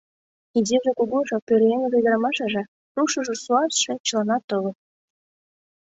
[0.57, 2.63] Изиже-кугужо, пӧръеҥже-ӱдырамашыже,
[2.95, 4.77] рушыжо-суасше— чыланат толыт.